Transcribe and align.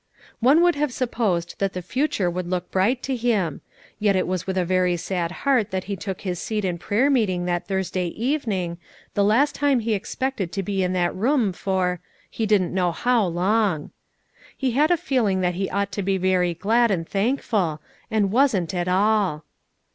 One 0.39 0.63
would 0.63 0.73
have 0.77 0.91
supposed 0.91 1.53
that 1.59 1.73
the 1.73 1.83
future 1.83 2.27
would 2.27 2.49
look 2.49 2.71
bright 2.71 3.03
to 3.03 3.15
him; 3.15 3.61
yet 3.99 4.15
it 4.15 4.25
was 4.25 4.47
with 4.47 4.57
a 4.57 4.65
very 4.65 4.97
sad 4.97 5.31
heart 5.45 5.69
that 5.69 5.83
he 5.83 5.95
took 5.95 6.21
his 6.21 6.39
seat 6.39 6.65
in 6.65 6.79
prayer 6.79 7.07
meeting 7.11 7.45
that 7.45 7.67
Thursday 7.67 8.07
evening, 8.07 8.79
the 9.13 9.23
last 9.23 9.53
time 9.53 9.79
he 9.79 9.93
expected 9.93 10.51
to 10.53 10.63
be 10.63 10.81
in 10.81 10.93
that 10.93 11.13
room 11.15 11.53
for 11.53 11.99
he 12.31 12.47
didn't 12.47 12.73
know 12.73 12.91
how 12.91 13.23
long. 13.27 13.91
He 14.57 14.71
had 14.71 14.89
a 14.89 14.97
feeling 14.97 15.41
that 15.41 15.53
he 15.53 15.69
ought 15.69 15.91
to 15.91 16.01
be 16.01 16.17
very 16.17 16.55
glad 16.55 16.89
and 16.89 17.07
thankful, 17.07 17.79
and 18.09 18.31
wasn't 18.31 18.73
at 18.73 18.87
all. 18.87 19.45